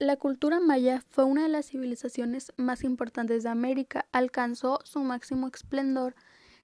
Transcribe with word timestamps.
La 0.00 0.14
cultura 0.14 0.60
maya 0.60 1.02
fue 1.10 1.24
una 1.24 1.42
de 1.42 1.48
las 1.48 1.66
civilizaciones 1.66 2.52
más 2.56 2.84
importantes 2.84 3.42
de 3.42 3.48
América. 3.48 4.06
Alcanzó 4.12 4.78
su 4.84 5.00
máximo 5.00 5.48
esplendor 5.48 6.14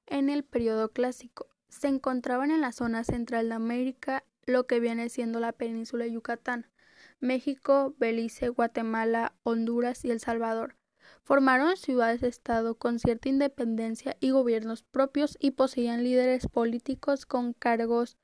en 0.07 0.29
el 0.31 0.45
periodo 0.45 0.93
clásico. 0.93 1.49
Se 1.69 1.89
encontraban 1.89 2.53
en 2.53 2.61
la 2.61 2.71
zona 2.71 3.03
central 3.03 3.49
de 3.49 3.57
América, 3.57 4.23
lo 4.47 4.69
que 4.69 4.79
viene 4.79 5.09
siendo 5.09 5.41
la 5.41 5.51
península 5.51 6.05
de 6.05 6.13
Yucatán, 6.13 6.69
México, 7.19 7.97
Belice, 7.99 8.51
Guatemala, 8.51 9.35
Honduras 9.43 10.05
y 10.05 10.13
El 10.13 10.21
Salvador. 10.21 10.77
Formaron 11.25 11.77
ciudades-estado 11.77 12.77
con 12.77 13.01
cierta 13.01 13.29
independencia 13.29 14.17
y 14.21 14.31
gobiernos 14.31 14.85
propios 14.85 15.37
y 15.41 15.51
poseían 15.51 16.05
líderes 16.05 16.47
políticos 16.47 17.27
con 17.27 17.53
cargos 17.53 18.17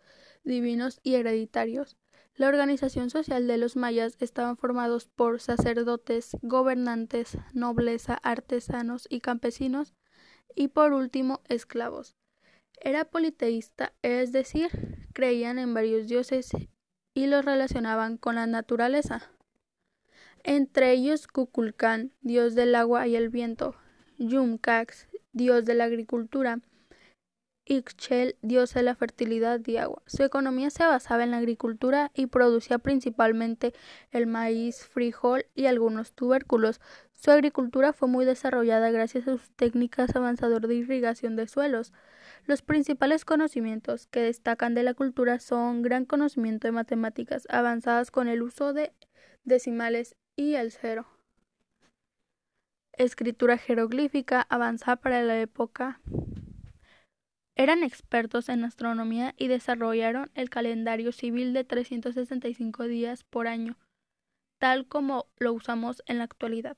divinos 0.44 1.00
y 1.02 1.16
hereditarios. 1.16 1.96
La 2.34 2.48
organización 2.48 3.10
social 3.10 3.46
de 3.46 3.58
los 3.58 3.76
mayas 3.76 4.16
estaban 4.20 4.56
formados 4.56 5.06
por 5.08 5.40
sacerdotes, 5.40 6.36
gobernantes, 6.42 7.36
nobleza, 7.52 8.14
artesanos 8.14 9.06
y 9.10 9.20
campesinos, 9.20 9.94
y 10.54 10.68
por 10.68 10.92
último 10.92 11.40
esclavos. 11.48 12.16
Era 12.80 13.04
politeísta, 13.04 13.92
es 14.02 14.32
decir, 14.32 14.70
creían 15.12 15.58
en 15.58 15.74
varios 15.74 16.06
dioses 16.06 16.50
y 17.14 17.26
los 17.26 17.44
relacionaban 17.44 18.16
con 18.16 18.36
la 18.36 18.46
naturaleza. 18.46 19.30
Entre 20.42 20.92
ellos 20.92 21.26
Kukulcán, 21.26 22.12
dios 22.22 22.54
del 22.54 22.74
agua 22.74 23.06
y 23.06 23.16
el 23.16 23.28
viento, 23.28 23.76
Yumcax, 24.18 25.08
dios 25.32 25.66
de 25.66 25.74
la 25.74 25.84
agricultura, 25.84 26.60
Ixchel, 27.70 28.34
dios 28.42 28.74
de 28.74 28.82
la 28.82 28.96
fertilidad 28.96 29.64
y 29.64 29.76
agua. 29.76 30.02
Su 30.06 30.24
economía 30.24 30.70
se 30.70 30.84
basaba 30.84 31.22
en 31.22 31.30
la 31.30 31.36
agricultura 31.36 32.10
y 32.14 32.26
producía 32.26 32.78
principalmente 32.78 33.72
el 34.10 34.26
maíz, 34.26 34.84
frijol 34.84 35.46
y 35.54 35.66
algunos 35.66 36.12
tubérculos. 36.12 36.80
Su 37.12 37.30
agricultura 37.30 37.92
fue 37.92 38.08
muy 38.08 38.24
desarrollada 38.24 38.90
gracias 38.90 39.28
a 39.28 39.36
sus 39.36 39.50
técnicas 39.52 40.16
avanzadoras 40.16 40.68
de 40.68 40.74
irrigación 40.74 41.36
de 41.36 41.46
suelos. 41.46 41.92
Los 42.44 42.62
principales 42.62 43.24
conocimientos 43.24 44.08
que 44.08 44.20
destacan 44.20 44.74
de 44.74 44.82
la 44.82 44.94
cultura 44.94 45.38
son 45.38 45.82
gran 45.82 46.06
conocimiento 46.06 46.66
de 46.66 46.72
matemáticas 46.72 47.46
avanzadas 47.50 48.10
con 48.10 48.26
el 48.26 48.42
uso 48.42 48.72
de 48.72 48.92
decimales 49.44 50.16
y 50.34 50.54
el 50.54 50.72
cero. 50.72 51.06
Escritura 52.94 53.58
jeroglífica 53.58 54.44
avanzada 54.50 54.96
para 54.96 55.22
la 55.22 55.40
época 55.40 56.00
eran 57.56 57.82
expertos 57.82 58.48
en 58.48 58.64
astronomía 58.64 59.34
y 59.36 59.48
desarrollaron 59.48 60.30
el 60.34 60.50
calendario 60.50 61.12
civil 61.12 61.52
de 61.52 61.64
365 61.64 62.84
días 62.84 63.24
por 63.24 63.48
año, 63.48 63.76
tal 64.58 64.86
como 64.86 65.26
lo 65.38 65.52
usamos 65.52 66.02
en 66.06 66.18
la 66.18 66.24
actualidad. 66.24 66.76